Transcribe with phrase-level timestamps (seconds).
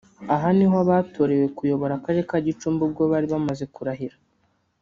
[0.33, 4.17] Aha niho abatorewe kuyobora Akarere ka Gicumbi ubwo bari bamaze kurahira